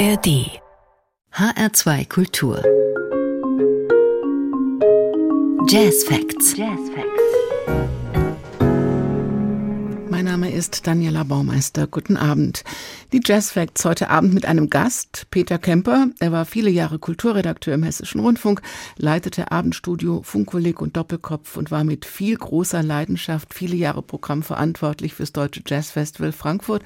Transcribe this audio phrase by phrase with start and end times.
[0.00, 0.58] ARD
[1.34, 2.62] HR2 Kultur
[5.68, 6.54] Jazz Facts.
[6.54, 7.99] Jazz Facts.
[10.60, 11.86] Ist Daniela Baumeister.
[11.86, 12.64] Guten Abend.
[13.14, 16.08] Die Jazz Facts heute Abend mit einem Gast, Peter Kemper.
[16.18, 18.60] Er war viele Jahre Kulturredakteur im Hessischen Rundfunk,
[18.98, 25.14] leitete Abendstudio, Funkkolleg und Doppelkopf und war mit viel großer Leidenschaft viele Jahre Programm verantwortlich
[25.14, 26.82] fürs Deutsche Jazz Festival Frankfurt.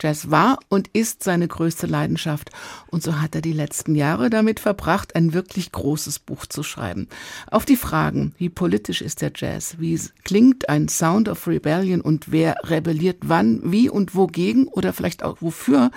[0.00, 2.50] Jazz war und ist seine größte Leidenschaft.
[2.88, 7.06] Und so hat er die letzten Jahre damit verbracht, ein wirklich großes Buch zu schreiben.
[7.48, 12.32] Auf die Fragen, wie politisch ist der Jazz, wie klingt ein Sound of Rebellion und
[12.32, 15.90] wer rebelliert wann, wie und wogegen oder vielleicht auch wofür,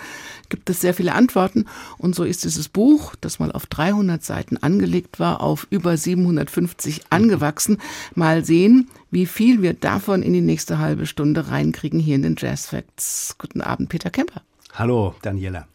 [0.50, 1.66] gibt es sehr viele Antworten.
[1.98, 7.02] Und so ist dieses Buch, das mal auf 300 Seiten angelegt war, auf über 750
[7.10, 7.78] angewachsen.
[8.14, 12.36] Mal sehen, wie viel wir davon in die nächste halbe Stunde reinkriegen hier in den
[12.38, 13.36] Jazz Facts.
[13.38, 14.42] Guten Abend, Peter Kemper.
[14.74, 15.68] Hallo, Daniela.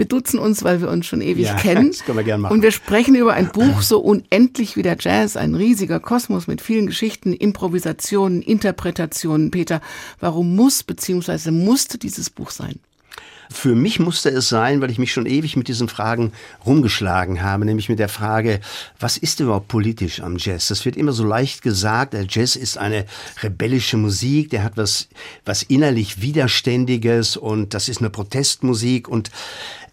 [0.00, 1.88] Wir duzen uns, weil wir uns schon ewig ja, kennen.
[1.90, 2.54] Das können wir gerne machen.
[2.54, 6.62] Und wir sprechen über ein Buch so unendlich wie der Jazz, ein riesiger Kosmos mit
[6.62, 9.50] vielen Geschichten, Improvisationen, Interpretationen.
[9.50, 9.82] Peter,
[10.18, 11.50] warum muss bzw.
[11.50, 12.80] musste dieses Buch sein?
[13.52, 16.32] Für mich musste es sein, weil ich mich schon ewig mit diesen Fragen
[16.64, 18.60] rumgeschlagen habe, nämlich mit der Frage,
[19.00, 20.68] was ist überhaupt politisch am Jazz?
[20.68, 23.06] Das wird immer so leicht gesagt, der Jazz ist eine
[23.42, 25.08] rebellische Musik, der hat was,
[25.44, 29.32] was innerlich Widerständiges und das ist eine Protestmusik und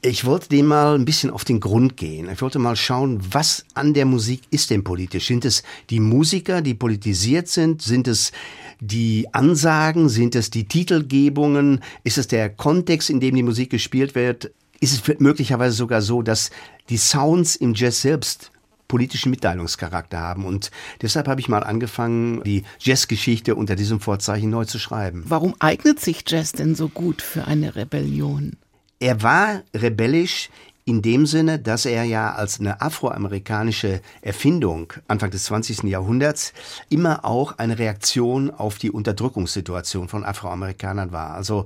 [0.02, 2.30] ich wollte dem mal ein bisschen auf den Grund gehen.
[2.32, 5.28] Ich wollte mal schauen, was an der Musik ist denn politisch?
[5.28, 7.82] Sind es die Musiker, die politisiert sind?
[7.82, 8.32] Sind es
[8.80, 10.10] die Ansagen?
[10.10, 11.82] Sind es die Titelgebungen?
[12.04, 14.52] Ist es der Kontext, in dem die Musik gespielt wird?
[14.80, 16.52] Ist es möglicherweise sogar so, dass
[16.90, 18.52] die Sounds im Jazz selbst
[18.88, 20.46] politischen Mitteilungscharakter haben.
[20.46, 25.26] Und deshalb habe ich mal angefangen, die Jazzgeschichte unter diesem Vorzeichen neu zu schreiben.
[25.28, 28.56] Warum eignet sich Jazz denn so gut für eine Rebellion?
[29.00, 30.50] Er war rebellisch
[30.88, 35.84] in dem Sinne, dass er ja als eine afroamerikanische Erfindung Anfang des 20.
[35.84, 36.54] Jahrhunderts
[36.88, 41.32] immer auch eine Reaktion auf die Unterdrückungssituation von Afroamerikanern war.
[41.32, 41.66] Also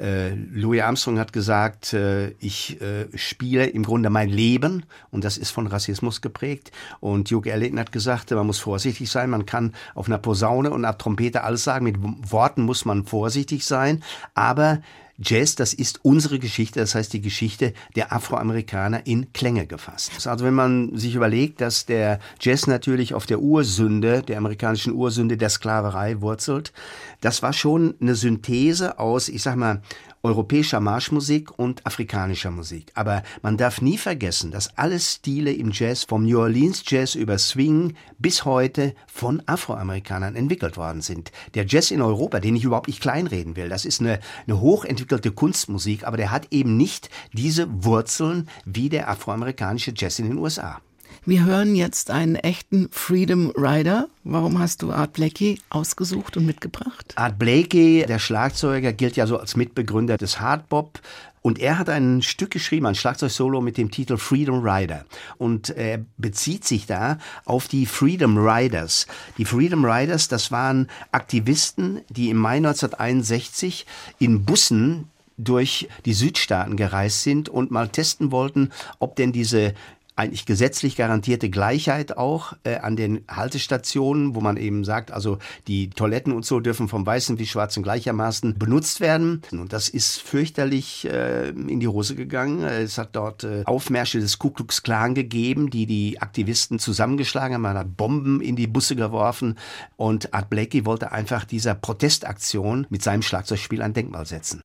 [0.00, 5.36] äh, Louis Armstrong hat gesagt, äh, ich äh, spiele im Grunde mein Leben und das
[5.36, 6.72] ist von Rassismus geprägt.
[6.98, 10.86] Und Duke Ellington hat gesagt, man muss vorsichtig sein, man kann auf einer Posaune und
[10.86, 11.98] einer Trompete alles sagen, mit
[12.32, 14.02] Worten muss man vorsichtig sein,
[14.34, 14.80] aber
[15.22, 20.26] Jazz, das ist unsere Geschichte, das heißt die Geschichte der Afroamerikaner in Klänge gefasst.
[20.26, 25.36] Also wenn man sich überlegt, dass der Jazz natürlich auf der Ursünde, der amerikanischen Ursünde
[25.36, 26.72] der Sklaverei wurzelt,
[27.20, 29.82] das war schon eine Synthese aus, ich sag mal,
[30.22, 32.92] europäischer Marschmusik und afrikanischer Musik.
[32.94, 37.38] Aber man darf nie vergessen, dass alle Stile im Jazz, vom New Orleans Jazz über
[37.38, 41.32] Swing bis heute von Afroamerikanern entwickelt worden sind.
[41.54, 45.32] Der Jazz in Europa, den ich überhaupt nicht kleinreden will, das ist eine, eine hochentwickelte
[45.32, 50.80] Kunstmusik, aber der hat eben nicht diese Wurzeln wie der afroamerikanische Jazz in den USA.
[51.24, 54.08] Wir hören jetzt einen echten Freedom Rider.
[54.24, 57.12] Warum hast du Art Blakey ausgesucht und mitgebracht?
[57.14, 60.98] Art Blakey, der Schlagzeuger, gilt ja so als Mitbegründer des Hardbop.
[61.40, 65.04] Und er hat ein Stück geschrieben, ein Schlagzeugsolo mit dem Titel Freedom Rider.
[65.38, 69.06] Und er bezieht sich da auf die Freedom Riders.
[69.38, 73.86] Die Freedom Riders, das waren Aktivisten, die im Mai 1961
[74.18, 75.08] in Bussen
[75.38, 79.74] durch die Südstaaten gereist sind und mal testen wollten, ob denn diese
[80.22, 85.90] eigentlich gesetzlich garantierte Gleichheit auch äh, an den Haltestationen, wo man eben sagt, also die
[85.90, 89.42] Toiletten und so dürfen vom Weißen wie Schwarzen gleichermaßen benutzt werden.
[89.50, 92.62] Und das ist fürchterlich äh, in die Hose gegangen.
[92.62, 97.62] Es hat dort äh, Aufmärsche des Ku Klux Klan gegeben, die die Aktivisten zusammengeschlagen haben.
[97.62, 99.58] Man hat Bomben in die Busse geworfen
[99.96, 104.62] und Art Blakey wollte einfach dieser Protestaktion mit seinem Schlagzeugspiel ein Denkmal setzen.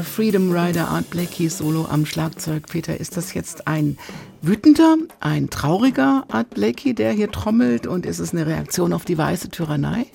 [0.00, 2.68] Der Freedom Rider Art Blakey Solo am Schlagzeug.
[2.70, 3.98] Peter, ist das jetzt ein
[4.40, 9.18] wütender, ein trauriger Art Blakey, der hier trommelt und ist es eine Reaktion auf die
[9.18, 10.06] weiße Tyrannei?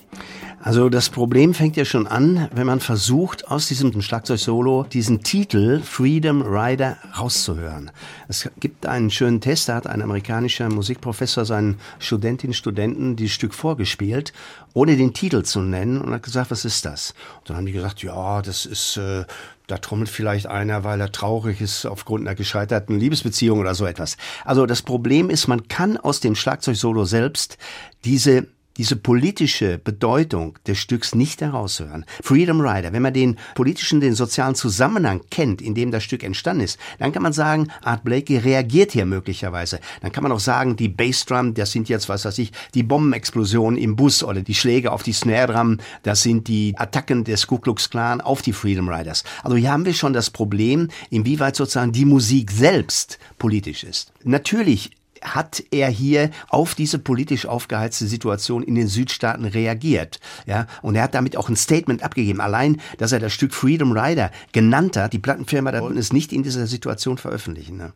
[0.60, 5.80] Also das Problem fängt ja schon an, wenn man versucht, aus diesem Schlagzeug-Solo diesen Titel
[5.80, 7.92] Freedom Rider rauszuhören.
[8.26, 13.34] Es gibt einen schönen Test, da hat ein amerikanischer Musikprofessor seinen Studentinnen und Studenten dieses
[13.34, 14.32] Stück vorgespielt,
[14.74, 17.14] ohne den Titel zu nennen und hat gesagt, was ist das?
[17.38, 18.96] Und dann haben die gesagt, ja, das ist...
[18.96, 19.26] Äh,
[19.66, 24.16] da trommelt vielleicht einer, weil er traurig ist aufgrund einer gescheiterten Liebesbeziehung oder so etwas.
[24.44, 27.58] Also das Problem ist, man kann aus dem Schlagzeug-Solo selbst
[28.04, 28.46] diese
[28.76, 32.04] diese politische Bedeutung des Stücks nicht heraushören.
[32.22, 36.64] Freedom Rider, wenn man den politischen, den sozialen Zusammenhang kennt, in dem das Stück entstanden
[36.64, 39.80] ist, dann kann man sagen, Art Blakey reagiert hier möglicherweise.
[40.02, 43.80] Dann kann man auch sagen, die Bassdrum, das sind jetzt, was weiß ich, die Bombenexplosionen
[43.80, 47.58] im Bus oder die Schläge auf die Snare Drum, das sind die Attacken des Ku
[47.58, 49.24] Klux Klan auf die Freedom Riders.
[49.42, 54.12] Also hier haben wir schon das Problem, inwieweit sozusagen die Musik selbst politisch ist.
[54.24, 54.90] Natürlich
[55.34, 60.20] hat er hier auf diese politisch aufgeheizte Situation in den Südstaaten reagiert.
[60.46, 62.40] Ja, und er hat damit auch ein Statement abgegeben.
[62.40, 66.32] Allein, dass er das Stück Freedom Rider genannt hat, die Plattenfirma da wollten es nicht
[66.32, 67.76] in dieser Situation veröffentlichen.
[67.76, 67.92] Ne?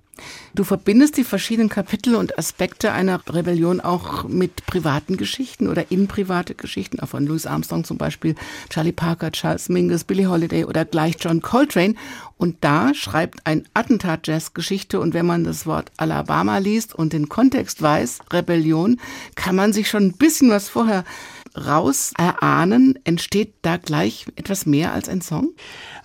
[0.55, 6.09] Du verbindest die verschiedenen Kapitel und Aspekte einer Rebellion auch mit privaten Geschichten oder in
[6.09, 8.35] private Geschichten, auch von Louis Armstrong zum Beispiel,
[8.69, 11.94] Charlie Parker, Charles Mingus, Billie Holiday oder gleich John Coltrane.
[12.37, 17.12] Und da schreibt ein Attentat Jazz Geschichte und wenn man das Wort Alabama liest und
[17.12, 19.00] den Kontext weiß, Rebellion,
[19.34, 21.05] kann man sich schon ein bisschen was vorher
[21.56, 22.99] raus erahnen.
[23.05, 25.52] Entsteht da gleich etwas mehr als ein Song?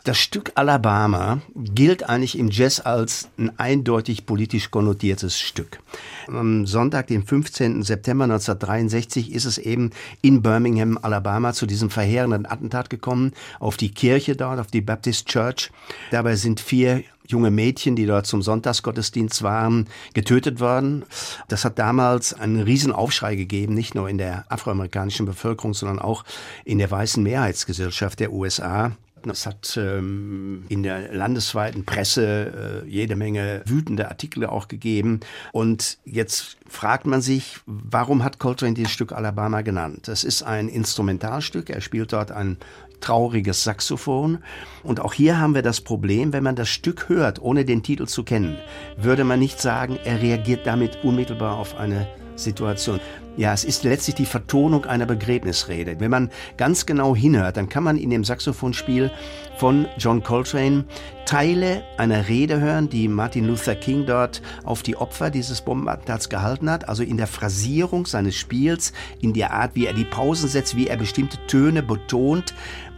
[0.06, 5.80] Das Stück Alabama gilt eigentlich im Jazz als ein eindeutig politisch konnotiertes Stück.
[6.28, 7.82] Am Sonntag, den 15.
[7.82, 9.90] September 1963, ist es eben
[10.22, 15.26] in Birmingham, Alabama, zu diesem verheerenden Attentat gekommen auf die Kirche dort, auf die Baptist
[15.26, 15.72] Church.
[16.12, 21.04] Dabei sind vier junge Mädchen, die dort zum Sonntagsgottesdienst waren, getötet worden.
[21.48, 26.26] Das hat damals einen riesen Aufschrei gegeben, nicht nur in der afroamerikanischen Bevölkerung, sondern auch
[26.64, 28.92] in der weißen Mehrheitsgesellschaft der USA.
[29.32, 35.20] Es hat ähm, in der landesweiten Presse äh, jede Menge wütende Artikel auch gegeben.
[35.52, 40.08] Und jetzt fragt man sich, warum hat Coltrane dieses Stück Alabama genannt?
[40.08, 41.70] Das ist ein Instrumentalstück.
[41.70, 42.58] Er spielt dort ein
[43.02, 44.40] trauriges Saxophon.
[44.84, 48.08] Und auch hier haben wir das Problem, wenn man das Stück hört, ohne den Titel
[48.08, 48.58] zu kennen,
[48.98, 53.00] würde man nicht sagen, er reagiert damit unmittelbar auf eine Situation.
[53.38, 56.00] Ja, es ist letztlich die Vertonung einer Begräbnisrede.
[56.00, 59.12] Wenn man ganz genau hinhört, dann kann man in dem Saxophonspiel
[59.58, 60.86] von John Coltrane
[61.26, 66.70] Teile einer Rede hören, die Martin Luther King dort auf die Opfer dieses Bombenattentats gehalten
[66.70, 66.88] hat.
[66.88, 70.88] Also in der Phrasierung seines Spiels, in der Art, wie er die Pausen setzt, wie
[70.88, 72.54] er bestimmte Töne betont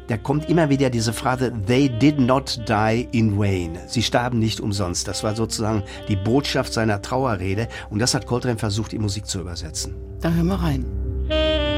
[0.07, 3.77] da kommt immer wieder diese Phrase, they did not die in vain.
[3.87, 5.07] Sie starben nicht umsonst.
[5.07, 9.39] Das war sozusagen die Botschaft seiner Trauerrede und das hat Coltrane versucht, in Musik zu
[9.39, 9.95] übersetzen.
[10.21, 11.76] Da hören wir rein.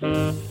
[0.00, 0.47] Hum.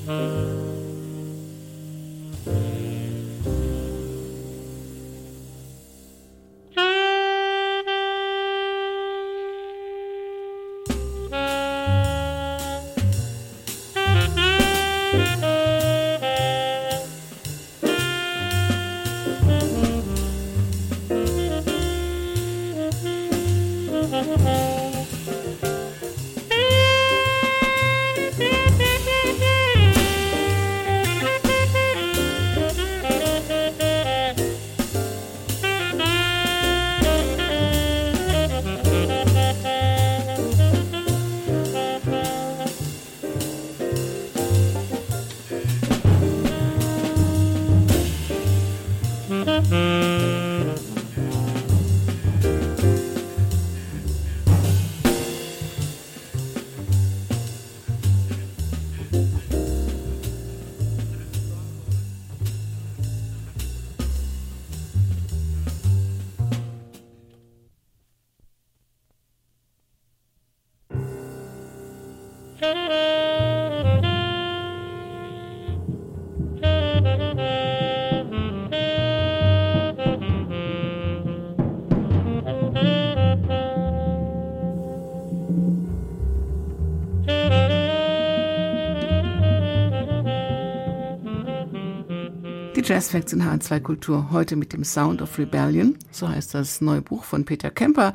[92.88, 97.02] Jazz Facts in H2 Kultur heute mit dem Sound of Rebellion, so heißt das neue
[97.02, 98.14] Buch von Peter Kemper,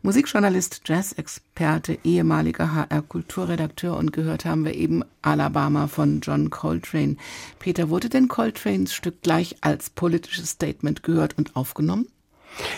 [0.00, 7.16] Musikjournalist, Jazz-Experte, ehemaliger HR Kulturredakteur und gehört haben wir eben Alabama von John Coltrane.
[7.58, 12.06] Peter, wurde denn Coltranes Stück gleich als politisches Statement gehört und aufgenommen?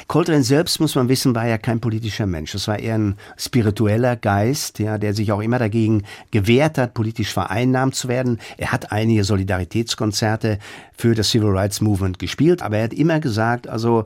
[0.06, 2.54] Coltrane selbst, muss man wissen, war ja kein politischer Mensch.
[2.54, 7.33] Es war eher ein spiritueller Geist, ja, der sich auch immer dagegen gewehrt hat, politisch
[7.33, 8.38] vereinnahmt zu werden.
[8.56, 10.59] Er hat einige Solidaritätskonzerte
[10.97, 14.04] für das Civil Rights Movement gespielt, aber er hat immer gesagt, also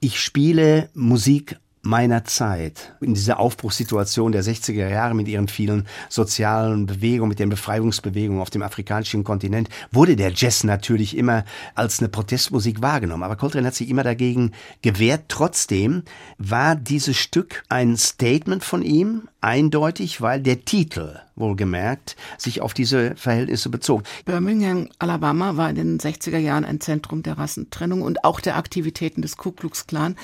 [0.00, 1.56] ich spiele Musik
[1.88, 7.48] meiner Zeit, in dieser Aufbruchssituation der 60er Jahre mit ihren vielen sozialen Bewegungen, mit den
[7.48, 13.22] Befreiungsbewegungen auf dem afrikanischen Kontinent, wurde der Jazz natürlich immer als eine Protestmusik wahrgenommen.
[13.22, 14.52] Aber Coltrane hat sich immer dagegen
[14.82, 15.24] gewehrt.
[15.28, 16.02] Trotzdem
[16.36, 23.14] war dieses Stück ein Statement von ihm, eindeutig, weil der Titel, wohlgemerkt, sich auf diese
[23.16, 24.02] Verhältnisse bezog.
[24.24, 29.22] Birmingham, Alabama war in den 60er Jahren ein Zentrum der Rassentrennung und auch der Aktivitäten
[29.22, 30.16] des Ku Klux Klan.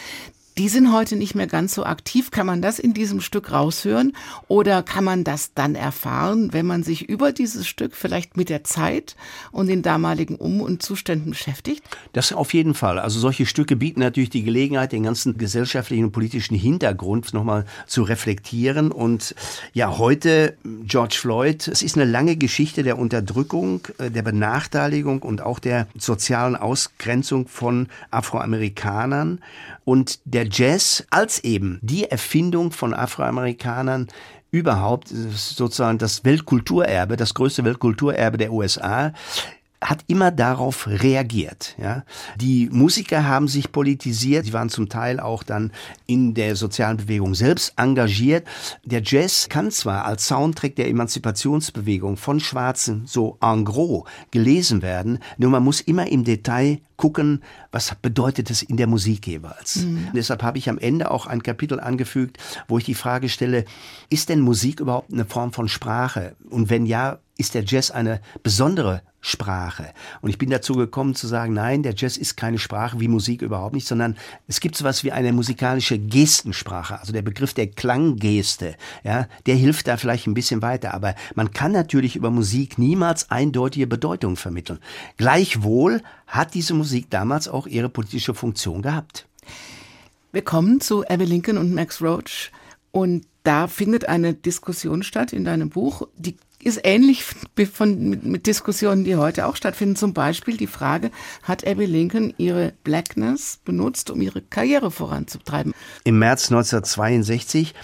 [0.56, 2.30] Die sind heute nicht mehr ganz so aktiv.
[2.30, 4.12] Kann man das in diesem Stück raushören
[4.46, 8.62] oder kann man das dann erfahren, wenn man sich über dieses Stück vielleicht mit der
[8.62, 9.16] Zeit
[9.50, 11.82] und den damaligen Um- und Zuständen beschäftigt?
[12.12, 13.00] Das auf jeden Fall.
[13.00, 18.04] Also solche Stücke bieten natürlich die Gelegenheit, den ganzen gesellschaftlichen und politischen Hintergrund nochmal zu
[18.04, 18.92] reflektieren.
[18.92, 19.34] Und
[19.73, 25.40] ja, heute George Floyd, es ist eine lange Geschichte der Unterdrückung, äh, der Benachteiligung und
[25.40, 29.40] auch der sozialen Ausgrenzung von Afroamerikanern
[29.84, 34.08] und der Jazz als eben die Erfindung von Afroamerikanern
[34.50, 39.12] überhaupt sozusagen das Weltkulturerbe, das größte Weltkulturerbe der USA,
[39.84, 41.76] hat immer darauf reagiert.
[41.78, 42.04] Ja.
[42.36, 45.72] Die Musiker haben sich politisiert, sie waren zum Teil auch dann
[46.06, 48.46] in der sozialen Bewegung selbst engagiert.
[48.84, 55.18] Der Jazz kann zwar als Soundtrack der Emanzipationsbewegung von Schwarzen so en gros gelesen werden,
[55.36, 59.76] nur man muss immer im Detail gucken, was bedeutet es in der Musik jeweils.
[59.76, 60.08] Mhm.
[60.14, 63.64] Deshalb habe ich am Ende auch ein Kapitel angefügt, wo ich die Frage stelle,
[64.10, 66.36] ist denn Musik überhaupt eine Form von Sprache?
[66.50, 69.86] Und wenn ja, ist der Jazz eine besondere Sprache.
[70.20, 73.40] Und ich bin dazu gekommen zu sagen, nein, der Jazz ist keine Sprache wie Musik
[73.40, 74.16] überhaupt nicht, sondern
[74.48, 77.00] es gibt sowas wie eine musikalische Gestensprache.
[77.00, 80.92] Also der Begriff der Klanggeste, ja, der hilft da vielleicht ein bisschen weiter.
[80.92, 84.78] Aber man kann natürlich über Musik niemals eindeutige Bedeutung vermitteln.
[85.16, 89.26] Gleichwohl hat diese Musik damals auch ihre politische Funktion gehabt.
[90.33, 92.50] Wir kommen zu Abby Lincoln und Max Roach
[92.90, 97.25] und da findet eine Diskussion statt in deinem Buch, die ist ähnlich
[97.73, 99.97] von, mit, mit, Diskussionen, die heute auch stattfinden.
[99.97, 101.11] Zum Beispiel die Frage,
[101.43, 105.75] hat Abby Lincoln ihre Blackness benutzt, um ihre Karriere voranzutreiben?
[106.04, 107.75] Im März 1962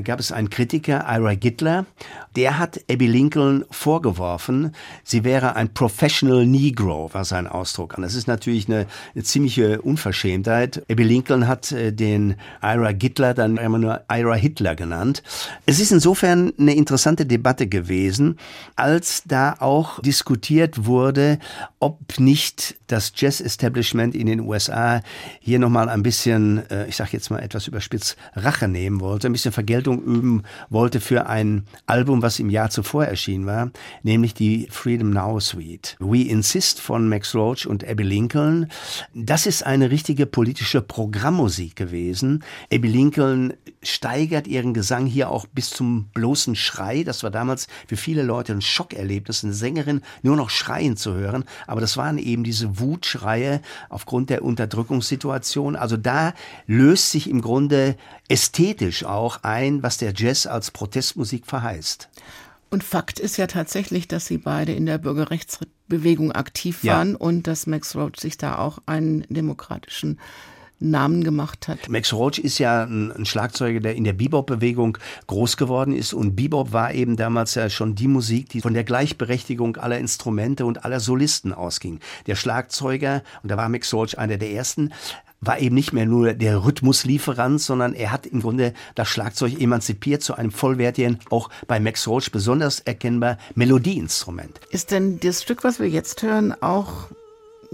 [0.00, 1.86] gab es einen Kritiker, Ira Gittler,
[2.36, 4.74] der hat Abby Lincoln vorgeworfen,
[5.04, 7.96] sie wäre ein Professional Negro, war sein Ausdruck.
[7.96, 10.84] Und das ist natürlich eine, eine ziemliche Unverschämtheit.
[10.90, 15.22] Abby Lincoln hat äh, den Ira Gittler dann immer nur Ira Hitler genannt.
[15.66, 18.38] Es ist insofern eine interessante Debatte gewesen,
[18.76, 21.38] als da auch diskutiert wurde,
[21.78, 25.02] ob nicht das Jazz-Establishment in den USA
[25.40, 29.32] hier nochmal ein bisschen, äh, ich sage jetzt mal etwas überspitzt, Rache nehmen wollte, ein
[29.32, 33.70] bisschen Vergeltung üben wollte für ein Album, was im Jahr zuvor erschienen war,
[34.02, 35.96] nämlich die Freedom Now Suite.
[36.00, 38.70] We Insist von Max Roach und Abby Lincoln.
[39.14, 42.44] Das ist eine richtige politische Programmmusik gewesen.
[42.72, 47.04] Abby Lincoln steigert ihren Gesang hier auch bis zum bloßen Schrei.
[47.04, 51.44] Das war damals für viele Leute ein Schockerlebnis, eine Sängerin nur noch schreien zu hören.
[51.66, 55.76] Aber das waren eben diese Wutschreie aufgrund der Unterdrückungssituation.
[55.76, 56.34] Also da
[56.66, 57.96] löst sich im Grunde
[58.28, 62.08] ästhetisch auch ein, was der Jazz als Protestmusik verheißt.
[62.70, 67.16] Und Fakt ist ja tatsächlich, dass sie beide in der Bürgerrechtsbewegung aktiv waren ja.
[67.18, 70.18] und dass Max Roach sich da auch einen demokratischen
[70.80, 71.88] Namen gemacht hat.
[71.88, 76.72] Max Roach ist ja ein, Schlagzeuger, der in der Bebop-Bewegung groß geworden ist und Bebop
[76.72, 81.00] war eben damals ja schon die Musik, die von der Gleichberechtigung aller Instrumente und aller
[81.00, 82.00] Solisten ausging.
[82.26, 84.92] Der Schlagzeuger, und da war Max Roach einer der ersten,
[85.46, 90.22] war eben nicht mehr nur der Rhythmuslieferant, sondern er hat im Grunde das Schlagzeug emanzipiert
[90.22, 94.60] zu einem vollwertigen, auch bei Max Roach besonders erkennbar Melodieinstrument.
[94.70, 97.08] Ist denn das Stück, was wir jetzt hören, auch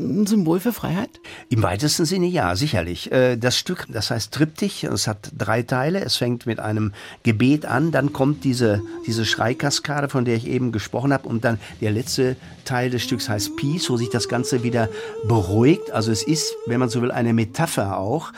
[0.01, 1.21] ein Symbol für Freiheit?
[1.49, 3.11] Im weitesten Sinne ja, sicherlich.
[3.13, 6.01] Äh, das Stück, das heißt Triptych, es hat drei Teile.
[6.01, 6.93] Es fängt mit einem
[7.23, 11.59] Gebet an, dann kommt diese, diese Schreikaskade, von der ich eben gesprochen habe, und dann
[11.81, 14.89] der letzte Teil des Stücks heißt Peace, wo sich das Ganze wieder
[15.27, 15.91] beruhigt.
[15.91, 18.33] Also es ist, wenn man so will, eine Metapher auch.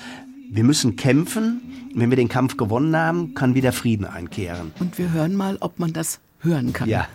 [0.50, 1.60] Wir müssen kämpfen.
[1.94, 4.72] Wenn wir den Kampf gewonnen haben, kann wieder Frieden einkehren.
[4.80, 6.88] Und wir hören mal, ob man das hören kann.
[6.88, 7.06] Ja.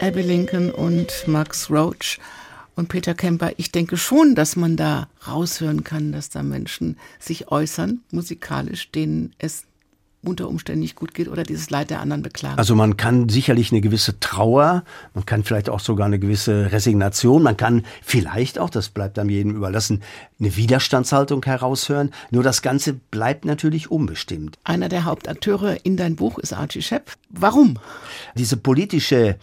[0.00, 2.18] Abby Lincoln und Max Roach
[2.74, 3.52] und Peter Kemper.
[3.56, 9.34] Ich denke schon, dass man da raushören kann, dass da Menschen sich äußern, musikalisch, denen
[9.38, 9.64] es
[10.24, 12.58] unter Umständen nicht gut geht oder dieses Leid der anderen beklagen.
[12.58, 17.42] Also man kann sicherlich eine gewisse Trauer, man kann vielleicht auch sogar eine gewisse Resignation,
[17.42, 20.02] man kann vielleicht auch, das bleibt dann jedem überlassen,
[20.38, 22.12] eine Widerstandshaltung heraushören.
[22.30, 24.58] Nur das Ganze bleibt natürlich unbestimmt.
[24.64, 27.12] Einer der Hauptakteure in dein Buch ist Archie Shepp.
[27.30, 27.78] Warum?
[28.36, 29.36] Diese politische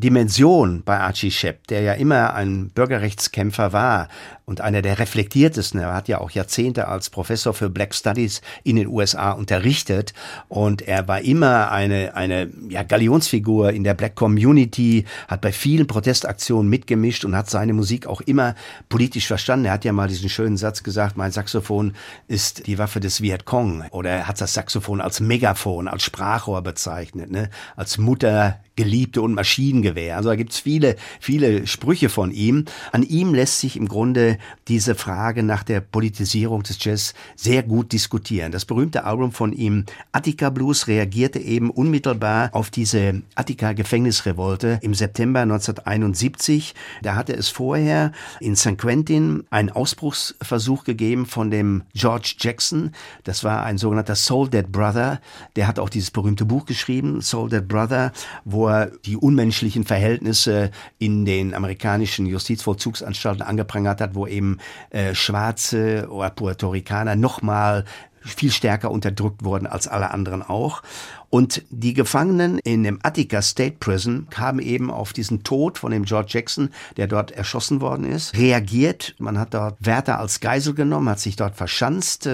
[0.00, 4.08] Dimension bei Archie Shepp, der ja immer ein Bürgerrechtskämpfer war
[4.46, 5.78] und einer der reflektiertesten.
[5.78, 10.12] Er hat ja auch Jahrzehnte als Professor für Black Studies in den USA unterrichtet
[10.48, 15.86] und er war immer eine, eine ja, Galionsfigur in der Black Community, hat bei vielen
[15.86, 18.54] Protestaktionen mitgemischt und hat seine Musik auch immer
[18.88, 19.66] politisch verstanden.
[19.66, 21.92] Er hat ja mal diesen schönen Satz gesagt, mein Saxophon
[22.26, 27.30] ist die Waffe des Vietcong oder er hat das Saxophon als Megafon, als Sprachrohr bezeichnet,
[27.30, 27.50] ne?
[27.76, 30.16] als Mutter Geliebte und Maschinengewehr.
[30.16, 32.64] Also da gibt's viele, viele Sprüche von ihm.
[32.92, 34.38] An ihm lässt sich im Grunde
[34.68, 38.52] diese Frage nach der Politisierung des Jazz sehr gut diskutieren.
[38.52, 45.40] Das berühmte Album von ihm, Attica Blues, reagierte eben unmittelbar auf diese Attica-Gefängnisrevolte im September
[45.40, 46.74] 1971.
[47.02, 48.78] Da hatte es vorher in St.
[48.78, 52.92] Quentin einen Ausbruchsversuch gegeben von dem George Jackson.
[53.24, 55.20] Das war ein sogenannter Soul Dead Brother.
[55.56, 58.12] Der hat auch dieses berühmte Buch geschrieben, Soul Dead Brother,
[58.46, 64.58] wo er die unmenschlichen Verhältnisse in den amerikanischen Justizvollzugsanstalten angeprangert hat, wo eben
[64.90, 67.84] äh, Schwarze oder Puerto Ricaner nochmal
[68.22, 70.82] viel stärker unterdrückt wurden als alle anderen auch.
[71.30, 76.04] Und die Gefangenen in dem Attica State Prison haben eben auf diesen Tod von dem
[76.04, 79.14] George Jackson, der dort erschossen worden ist, reagiert.
[79.18, 82.28] Man hat dort Wärter als Geisel genommen, hat sich dort verschanzt.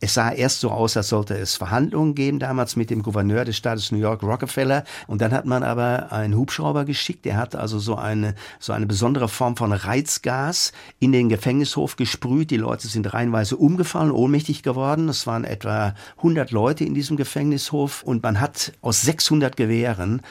[0.00, 3.56] Es sah erst so aus, als sollte es Verhandlungen geben, damals mit dem Gouverneur des
[3.56, 4.84] Staates New York, Rockefeller.
[5.08, 7.24] Und dann hat man aber einen Hubschrauber geschickt.
[7.24, 12.52] Der hat also so eine, so eine besondere Form von Reizgas in den Gefängnishof gesprüht.
[12.52, 15.08] Die Leute sind reihenweise umgefallen, ohnmächtig geworden.
[15.08, 20.22] Es waren etwa 100 Leute in diesem Gefängnishof und man hat aus 600 Gewehren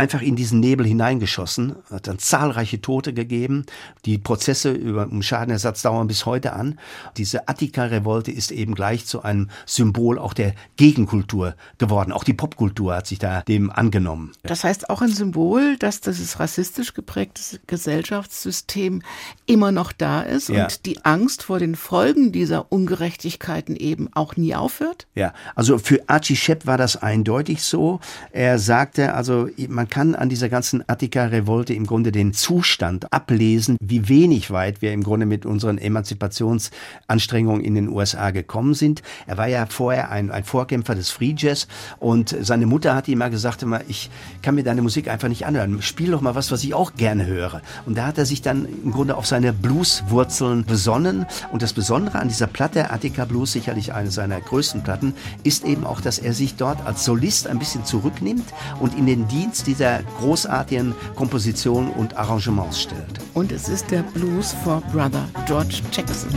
[0.00, 3.66] einfach in diesen Nebel hineingeschossen, hat dann zahlreiche Tote gegeben.
[4.06, 6.78] Die Prozesse über, um Schadenersatz dauern bis heute an.
[7.18, 12.12] Diese Attika-Revolte ist eben gleich zu einem Symbol auch der Gegenkultur geworden.
[12.12, 14.32] Auch die Popkultur hat sich da dem angenommen.
[14.42, 19.02] Das heißt auch ein Symbol, dass dieses rassistisch geprägte Gesellschaftssystem
[19.44, 20.64] immer noch da ist ja.
[20.64, 25.06] und die Angst vor den Folgen dieser Ungerechtigkeiten eben auch nie aufhört?
[25.14, 28.00] Ja, also für Archie Shepp war das eindeutig so.
[28.32, 34.08] Er sagte, also man kann an dieser ganzen Attika-Revolte im Grunde den Zustand ablesen, wie
[34.08, 39.02] wenig weit wir im Grunde mit unseren Emanzipationsanstrengungen in den USA gekommen sind.
[39.26, 41.66] Er war ja vorher ein, ein Vorkämpfer des Free Jazz
[41.98, 44.10] und seine Mutter hat ihm mal gesagt, immer, ich
[44.42, 45.82] kann mir deine Musik einfach nicht anhören.
[45.82, 47.60] Spiel doch mal was, was ich auch gerne höre.
[47.86, 51.26] Und da hat er sich dann im Grunde auf seine Blueswurzeln besonnen.
[51.52, 55.84] Und das Besondere an dieser Platte, Attica Blues, sicherlich eine seiner größten Platten, ist eben
[55.84, 58.44] auch, dass er sich dort als Solist ein bisschen zurücknimmt
[58.80, 63.18] und in den Dienst dieser dieser großartigen Komposition und Arrangements stellt.
[63.32, 66.28] Und es ist der Blues for Brother George Jackson.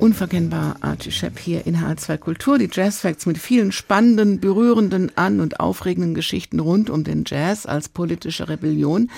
[0.00, 2.56] Unverkennbar Archie Shepp hier in H2 Kultur.
[2.56, 7.66] Die Jazz Facts mit vielen spannenden, berührenden, an- und aufregenden Geschichten rund um den Jazz
[7.66, 9.10] als politische Rebellion.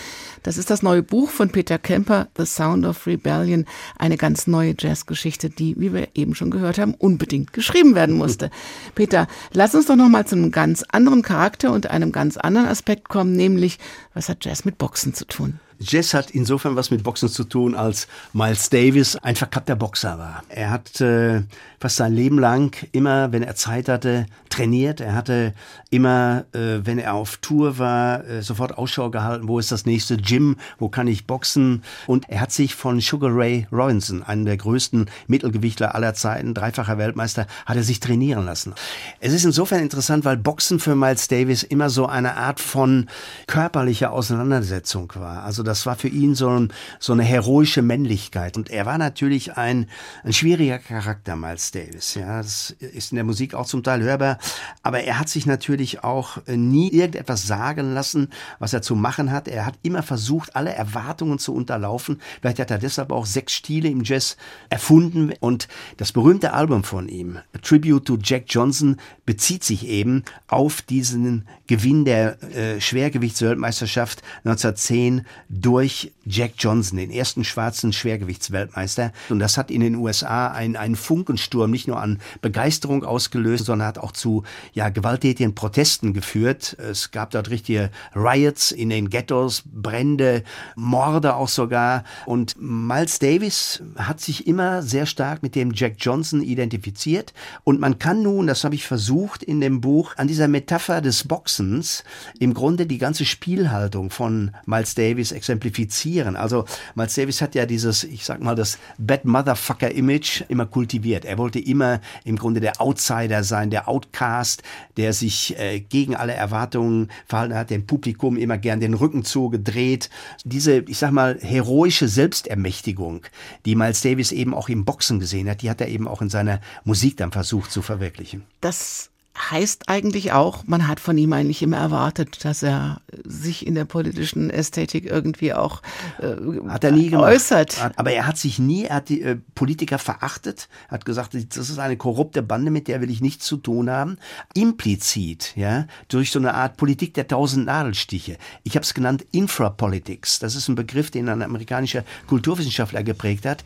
[0.42, 3.64] Das ist das neue Buch von Peter Kemper, The Sound of Rebellion.
[3.97, 8.51] Eine ganz neue Jazzgeschichte, die, wie wir eben schon gehört haben, unbedingt geschrieben werden musste.
[8.97, 12.66] Peter, lass uns doch noch mal zu einem ganz anderen Charakter und einem ganz anderen
[12.66, 13.79] Aspekt kommen, nämlich,
[14.14, 15.61] was hat Jazz mit Boxen zu tun?
[15.85, 20.42] Jazz hat insofern was mit Boxen zu tun, als Miles Davis ein verkappter Boxer war.
[20.49, 21.42] Er hat äh,
[21.81, 25.01] fast sein Leben lang immer, wenn er Zeit hatte, trainiert.
[25.01, 25.55] Er hatte
[25.90, 30.16] immer, äh, wenn er auf Tour war, äh, sofort Ausschau gehalten, wo ist das nächste
[30.16, 31.83] Gym, wo kann ich boxen.
[32.07, 36.99] Und er hat sich von Sugar Ray Robinson, einem der größten Mittelgewichtler aller Zeiten, dreifacher
[36.99, 38.75] Weltmeister, hat er sich trainieren lassen.
[39.21, 43.09] Es ist insofern interessant, weil Boxen für Miles Davis immer so eine Art von
[43.47, 45.42] körperlicher Auseinandersetzung war.
[45.42, 48.59] Also das war für ihn so, ein, so eine heroische Männlichkeit.
[48.59, 49.87] Und er war natürlich ein,
[50.23, 52.15] ein schwieriger Charakter, Miles Davis.
[52.15, 54.37] Ja, das ist in der Musik auch zum Teil hörbar.
[54.83, 59.31] Aber er hat sich natürlich auch äh, nie irgendetwas sagen lassen, was er zu machen
[59.31, 59.49] hat.
[59.49, 62.21] Er hat immer versucht, alle Erwartungen zu unterlaufen.
[62.43, 64.37] Vielleicht hat er deshalb auch sechs Stile im Jazz
[64.69, 65.33] erfunden.
[65.41, 70.83] Und das berühmte Album von ihm, A Tribute to Jack Johnson, bezieht sich eben auf
[70.83, 75.25] diesen Gewinn der äh, Schwergewichtsweltmeisterschaft 1910
[75.62, 79.12] durch Jack Johnson, den ersten schwarzen Schwergewichtsweltmeister.
[79.29, 83.88] Und das hat in den USA einen, einen Funkensturm nicht nur an Begeisterung ausgelöst, sondern
[83.88, 86.77] hat auch zu ja, gewalttätigen Protesten geführt.
[86.79, 90.44] Es gab dort richtige Riots in den Ghettos, Brände,
[90.77, 92.05] Morde auch sogar.
[92.27, 97.33] Und Miles Davis hat sich immer sehr stark mit dem Jack Johnson identifiziert.
[97.64, 101.27] Und man kann nun, das habe ich versucht in dem Buch, an dieser Metapher des
[101.27, 102.05] Boxens
[102.38, 106.37] im Grunde die ganze Spielhaltung von Miles Davis exemplifizieren.
[106.37, 111.25] Also Miles Davis hat ja dieses, ich sag mal, das Bad Motherfucker Image immer kultiviert.
[111.25, 114.63] Er wollte immer im Grunde der Outsider sein, der Outcast,
[114.97, 120.11] der sich äh, gegen alle Erwartungen verhalten hat, dem Publikum immer gern den Rücken zugedreht.
[120.45, 123.23] Diese, ich sag mal, heroische Selbstermächtigung,
[123.67, 126.31] die Miles Davis eben auch im Boxen gesehen hat, die hat er eben auch in
[126.31, 128.45] seiner Musik dann versucht zu verwirklichen.
[128.61, 133.75] Das heißt eigentlich auch, man hat von ihm eigentlich immer erwartet, dass er sich in
[133.75, 135.81] der politischen Ästhetik irgendwie auch
[136.18, 136.35] äh,
[136.68, 137.33] hat er nie gemacht.
[137.33, 137.92] äußert.
[137.97, 141.79] Aber er hat sich nie, er hat die äh, Politiker verachtet, hat gesagt, das ist
[141.79, 144.18] eine korrupte Bande, mit der will ich nichts zu tun haben.
[144.55, 148.37] Implizit, ja, durch so eine Art Politik der tausend Nadelstiche.
[148.64, 150.40] Ich habe es genannt Infrapolitics.
[150.40, 153.64] Das ist ein Begriff, den ein amerikanischer Kulturwissenschaftler geprägt hat.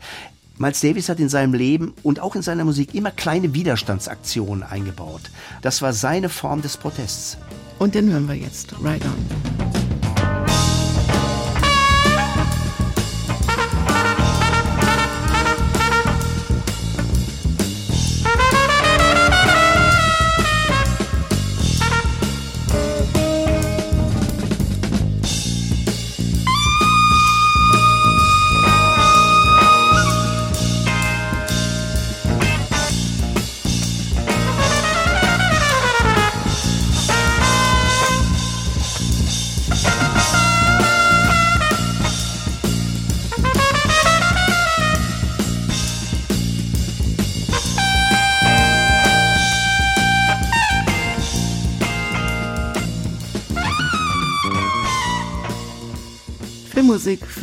[0.59, 5.21] Miles Davis hat in seinem Leben und auch in seiner Musik immer kleine Widerstandsaktionen eingebaut.
[5.61, 7.37] Das war seine Form des Protests.
[7.77, 8.73] Und den hören wir jetzt.
[8.83, 9.86] Right on.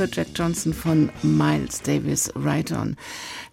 [0.05, 2.97] Für Jack Johnson von Miles Davis Right On.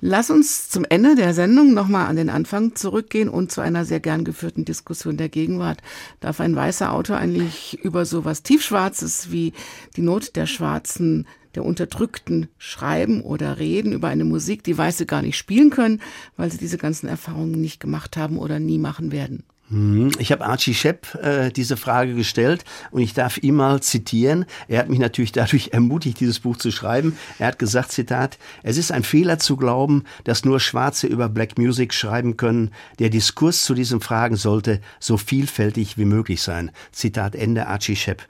[0.02, 4.02] Lass uns zum Ende der Sendung nochmal an den Anfang zurückgehen und zu einer sehr
[4.02, 5.80] gern geführten Diskussion der Gegenwart.
[6.20, 9.54] Darf ein weißer Autor eigentlich über sowas Tiefschwarzes wie
[9.96, 15.22] die Not der Schwarzen der Unterdrückten schreiben oder reden über eine Musik, die Weiße gar
[15.22, 16.02] nicht spielen können,
[16.36, 19.44] weil sie diese ganzen Erfahrungen nicht gemacht haben oder nie machen werden.
[19.72, 20.12] Mhm.
[20.20, 24.46] Ich habe Archie Shepp äh, diese Frage gestellt und ich darf ihn mal zitieren.
[24.68, 27.18] Er hat mich natürlich dadurch ermutigt, dieses Buch zu schreiben.
[27.40, 31.58] Er hat gesagt, Zitat, es ist ein Fehler zu glauben, dass nur Schwarze über Black
[31.58, 32.72] Music schreiben können.
[33.00, 36.72] Der Diskurs zu diesen Fragen sollte so vielfältig wie möglich sein.
[36.92, 38.24] Zitat Ende Archie Shepp.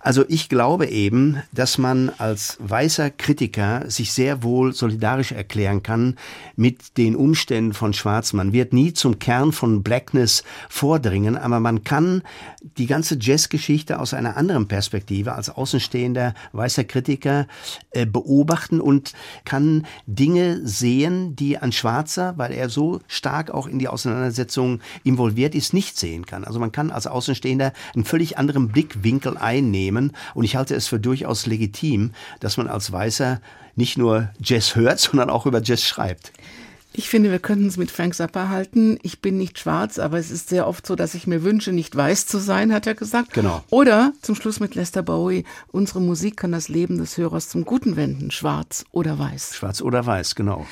[0.00, 6.16] Also ich glaube eben, dass man als weißer Kritiker sich sehr wohl solidarisch erklären kann
[6.54, 8.32] mit den Umständen von Schwarz.
[8.32, 10.44] Man wird nie zum Kern von Blackness
[10.76, 12.22] vordringen, aber man kann
[12.76, 17.46] die ganze Jazzgeschichte aus einer anderen Perspektive als außenstehender weißer Kritiker
[17.92, 23.78] äh, beobachten und kann Dinge sehen, die ein Schwarzer, weil er so stark auch in
[23.78, 26.44] die Auseinandersetzung involviert ist, nicht sehen kann.
[26.44, 31.00] Also man kann als Außenstehender einen völlig anderen Blickwinkel einnehmen und ich halte es für
[31.00, 33.40] durchaus legitim, dass man als Weißer
[33.76, 36.32] nicht nur Jazz hört, sondern auch über Jazz schreibt.
[36.98, 38.98] Ich finde, wir könnten es mit Frank Zappa halten.
[39.02, 41.94] Ich bin nicht schwarz, aber es ist sehr oft so, dass ich mir wünsche, nicht
[41.94, 43.34] weiß zu sein, hat er gesagt.
[43.34, 43.62] Genau.
[43.68, 47.96] Oder zum Schluss mit Lester Bowie, unsere Musik kann das Leben des Hörers zum Guten
[47.96, 49.56] wenden, schwarz oder weiß.
[49.56, 50.66] Schwarz oder weiß, genau.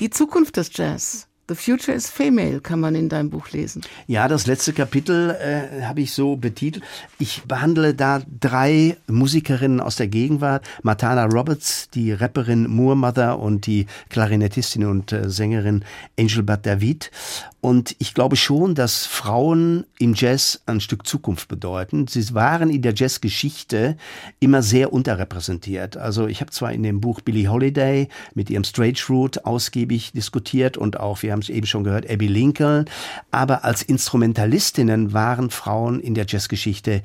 [0.00, 1.28] Die Zukunft des Jazz.
[1.52, 3.82] The Future is Female kann man in deinem Buch lesen.
[4.06, 6.82] Ja, das letzte Kapitel äh, habe ich so betitelt.
[7.18, 10.64] Ich behandle da drei Musikerinnen aus der Gegenwart.
[10.82, 15.84] Matana Roberts, die Rapperin Moore Mother und die Klarinettistin und äh, Sängerin
[16.18, 17.10] Angel Bat David.
[17.60, 22.08] Und ich glaube schon, dass Frauen im Jazz ein Stück Zukunft bedeuten.
[22.08, 23.96] Sie waren in der Jazzgeschichte
[24.40, 25.96] immer sehr unterrepräsentiert.
[25.96, 30.76] Also ich habe zwar in dem Buch Billie Holiday mit ihrem Straight Route ausgiebig diskutiert
[30.76, 32.86] und auch, wir haben es eben schon gehört, Abby Lincoln,
[33.30, 37.02] aber als Instrumentalistinnen waren Frauen in der Jazzgeschichte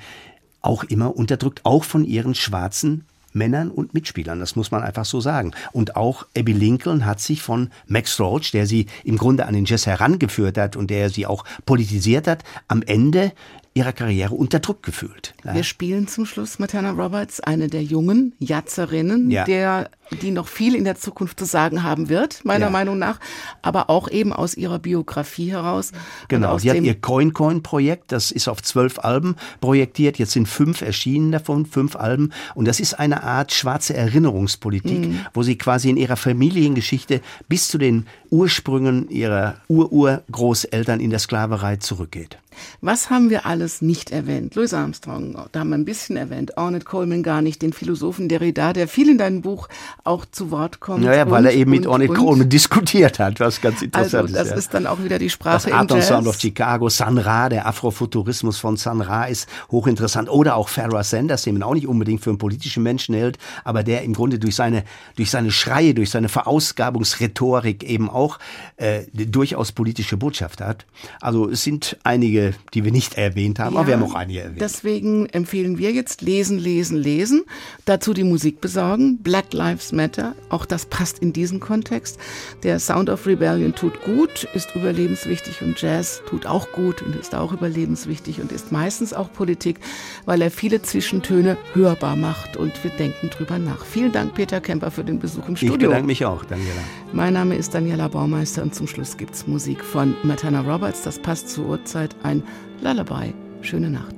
[0.62, 5.22] auch immer unterdrückt, auch von ihren schwarzen Männern und Mitspielern, das muss man einfach so
[5.22, 5.52] sagen.
[5.72, 9.66] Und auch Abby Lincoln hat sich von Max Roach, der sie im Grunde an den
[9.66, 13.32] Jazz herangeführt hat und der sie auch politisiert hat, am Ende
[13.78, 15.36] ihrer Karriere unter Druck gefühlt.
[15.46, 15.54] Ja.
[15.54, 19.46] Wir spielen zum Schluss Matana Roberts, eine der jungen Jazzerinnen, ja.
[19.46, 22.72] der die noch viel in der Zukunft zu sagen haben wird, meiner ja.
[22.72, 23.20] Meinung nach,
[23.62, 25.92] aber auch eben aus ihrer Biografie heraus.
[26.28, 31.32] Genau, sie hat ihr Coin-Coin-Projekt, das ist auf zwölf Alben projektiert, jetzt sind fünf erschienen
[31.32, 35.20] davon, fünf Alben und das ist eine Art schwarze Erinnerungspolitik, mhm.
[35.34, 41.78] wo sie quasi in ihrer Familiengeschichte bis zu den Ursprüngen ihrer Ururgroßeltern in der Sklaverei
[41.78, 42.38] zurückgeht.
[42.82, 44.56] Was haben wir alles nicht erwähnt?
[44.56, 48.74] Louis Armstrong, da haben wir ein bisschen erwähnt, Ornette Coleman gar nicht, den Philosophen Derrida,
[48.74, 49.68] der viel in deinem Buch
[50.04, 51.04] auch zu Wort kommt.
[51.04, 54.48] Naja, und, weil er eben mit Ornette Coleman diskutiert hat, was ganz interessant also, das
[54.48, 54.52] ist.
[54.52, 57.68] Das ist dann auch wieder die Sprache das Art Sound of Chicago, Sun Ra, der
[57.68, 60.30] Afrofuturismus von Sun Ra ist hochinteressant.
[60.30, 63.84] Oder auch Farrah Sanders, den man auch nicht unbedingt für einen politischen Menschen hält, aber
[63.84, 64.84] der im Grunde durch seine,
[65.16, 68.40] durch seine Schreie, durch seine Verausgabungsrhetorik eben auch
[68.78, 70.86] äh, durchaus politische Botschaft hat.
[71.22, 74.42] Also es sind einige, die wir nicht erwähnt haben, ja, aber wir haben auch einige
[74.42, 74.62] erwähnt.
[74.62, 77.44] Deswegen empfehlen wir jetzt lesen, lesen, lesen.
[77.86, 79.18] Dazu die Musik besorgen.
[79.20, 82.20] Black Lives Matter, auch das passt in diesen Kontext.
[82.64, 87.36] Der Sound of Rebellion tut gut, ist überlebenswichtig und Jazz tut auch gut und ist
[87.36, 89.80] auch überlebenswichtig und ist meistens auch Politik,
[90.26, 93.86] weil er viele Zwischentöne hörbar macht und wir denken drüber nach.
[93.86, 95.76] Vielen Dank, Peter Kemper, für den Besuch im Studio.
[95.76, 96.82] Ich bedanke mich auch, Daniela.
[97.14, 101.04] Mein Name ist Daniela Baumeister und zum Schluss gibt es Musik von Matana Roberts.
[101.04, 102.16] Das passt zur Uhrzeit.
[102.24, 102.37] Ein
[102.82, 103.34] Lullaby.
[103.62, 104.16] Schöne Nacht.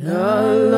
[0.00, 0.77] alone.